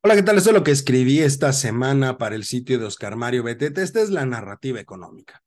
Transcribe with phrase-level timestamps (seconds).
[0.00, 0.38] Hola, ¿qué tal?
[0.38, 3.82] Esto es lo que escribí esta semana para el sitio de Oscar Mario Betete.
[3.82, 5.42] Esta es la narrativa económica.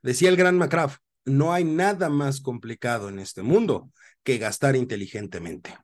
[0.00, 3.90] Decía el gran McCraft, no hay nada más complicado en este mundo
[4.22, 5.76] que gastar inteligentemente.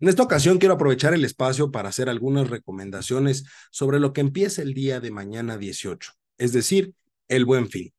[0.00, 4.62] En esta ocasión quiero aprovechar el espacio para hacer algunas recomendaciones sobre lo que empieza
[4.62, 6.94] el día de mañana 18, es decir,
[7.28, 7.92] el buen fin.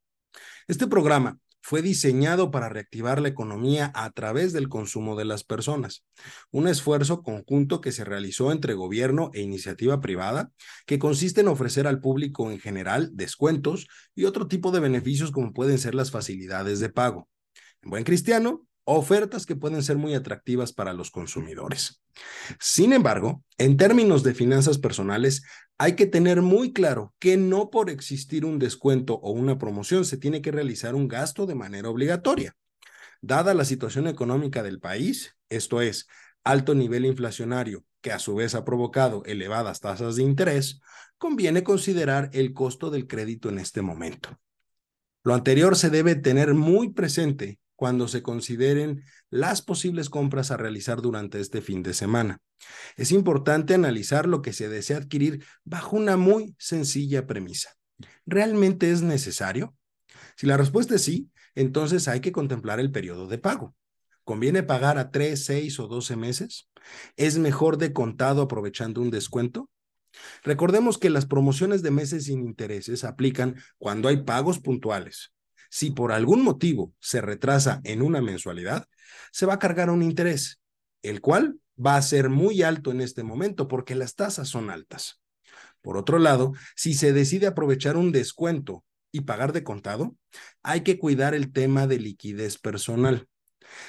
[0.67, 6.05] Este programa fue diseñado para reactivar la economía a través del consumo de las personas.
[6.49, 10.49] Un esfuerzo conjunto que se realizó entre gobierno e iniciativa privada,
[10.85, 15.51] que consiste en ofrecer al público en general descuentos y otro tipo de beneficios como
[15.51, 17.27] pueden ser las facilidades de pago.
[17.81, 22.01] En buen cristiano, ofertas que pueden ser muy atractivas para los consumidores.
[22.57, 25.43] Sin embargo, en términos de finanzas personales,
[25.77, 30.17] hay que tener muy claro que no por existir un descuento o una promoción se
[30.17, 32.55] tiene que realizar un gasto de manera obligatoria.
[33.21, 36.07] Dada la situación económica del país, esto es,
[36.45, 40.79] alto nivel inflacionario, que a su vez ha provocado elevadas tasas de interés,
[41.17, 44.39] conviene considerar el costo del crédito en este momento.
[45.25, 51.01] Lo anterior se debe tener muy presente cuando se consideren las posibles compras a realizar
[51.01, 52.39] durante este fin de semana.
[52.97, 57.69] Es importante analizar lo que se desea adquirir bajo una muy sencilla premisa.
[58.25, 59.75] ¿Realmente es necesario?
[60.35, 63.75] Si la respuesta es sí, entonces hay que contemplar el periodo de pago.
[64.23, 66.69] ¿Conviene pagar a 3, 6 o 12 meses?
[67.15, 69.69] ¿Es mejor de contado aprovechando un descuento?
[70.43, 75.31] Recordemos que las promociones de meses sin intereses aplican cuando hay pagos puntuales,
[75.69, 78.87] si por algún motivo se retrasa en una mensualidad,
[79.31, 80.59] se va a cargar un interés,
[81.01, 85.21] el cual va a ser muy alto en este momento porque las tasas son altas.
[85.81, 90.15] Por otro lado, si se decide aprovechar un descuento y pagar de contado,
[90.63, 93.27] hay que cuidar el tema de liquidez personal.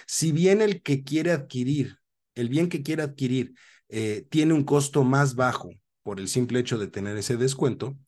[0.06, 1.98] Si bien el que quiere adquirir,
[2.34, 3.54] el bien que quiere adquirir,
[3.88, 5.70] eh, tiene un costo más bajo
[6.02, 7.98] por el simple hecho de tener ese descuento,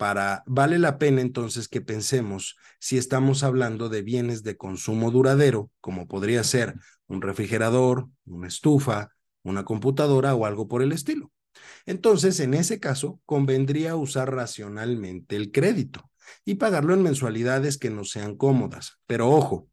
[0.00, 5.70] para, vale la pena entonces que pensemos si estamos hablando de bienes de consumo duradero,
[5.82, 9.10] como podría ser un refrigerador, una estufa,
[9.42, 11.30] una computadora o algo por el estilo.
[11.84, 16.10] Entonces, en ese caso, convendría usar racionalmente el crédito
[16.46, 18.96] y pagarlo en mensualidades que no sean cómodas.
[19.06, 19.68] Pero ojo,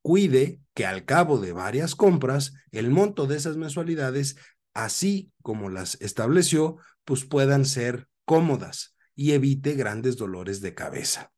[0.00, 4.36] cuide que al cabo de varias compras, el monto de esas mensualidades,
[4.72, 11.32] así como las estableció, pues puedan ser cómodas y evite grandes dolores de cabeza.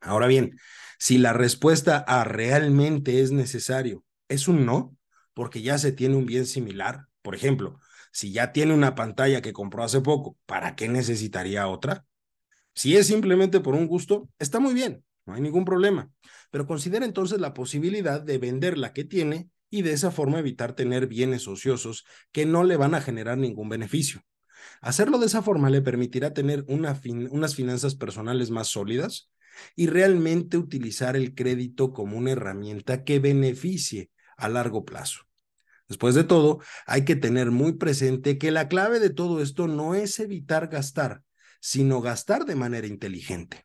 [0.00, 0.58] Ahora bien,
[0.98, 4.96] si la respuesta a realmente es necesario es un no,
[5.34, 7.78] porque ya se tiene un bien similar, por ejemplo,
[8.12, 12.06] si ya tiene una pantalla que compró hace poco, ¿para qué necesitaría otra?
[12.74, 16.10] Si es simplemente por un gusto, está muy bien, no hay ningún problema,
[16.50, 20.74] pero considera entonces la posibilidad de vender la que tiene y de esa forma evitar
[20.74, 24.22] tener bienes ociosos que no le van a generar ningún beneficio.
[24.80, 29.30] Hacerlo de esa forma le permitirá tener unas finanzas personales más sólidas
[29.76, 35.22] y realmente utilizar el crédito como una herramienta que beneficie a largo plazo.
[35.88, 39.94] Después de todo, hay que tener muy presente que la clave de todo esto no
[39.94, 41.22] es evitar gastar,
[41.60, 43.64] sino gastar de manera inteligente.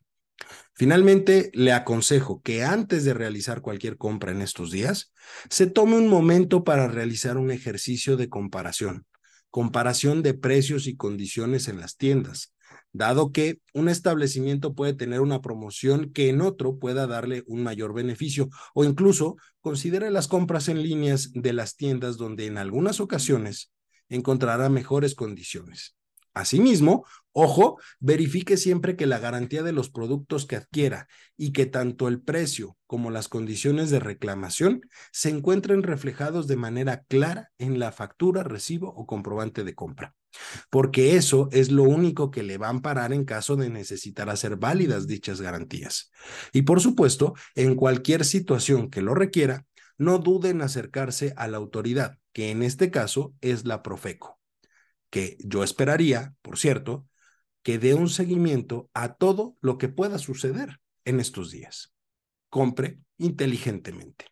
[0.74, 5.14] Finalmente, le aconsejo que antes de realizar cualquier compra en estos días,
[5.50, 9.06] se tome un momento para realizar un ejercicio de comparación
[9.50, 12.54] comparación de precios y condiciones en las tiendas,
[12.92, 17.94] dado que un establecimiento puede tener una promoción que en otro pueda darle un mayor
[17.94, 23.72] beneficio o incluso considere las compras en líneas de las tiendas donde en algunas ocasiones
[24.10, 25.99] encontrará mejores condiciones.
[26.34, 31.08] Asimismo, ojo, verifique siempre que la garantía de los productos que adquiera
[31.38, 34.82] y que tanto el precio como las condiciones de reclamación
[35.12, 40.16] se encuentren reflejados de manera clara en la factura, recibo o comprobante de compra,
[40.70, 44.56] porque eso es lo único que le va a amparar en caso de necesitar hacer
[44.58, 46.12] válidas dichas garantías.
[46.54, 49.66] Y por supuesto, en cualquier situación que lo requiera,
[49.98, 54.39] no duden en acercarse a la autoridad, que en este caso es la Profeco
[55.10, 57.08] que yo esperaría, por cierto,
[57.64, 61.94] que dé un seguimiento a todo lo que pueda suceder en estos días.
[62.50, 64.26] Compre inteligentemente.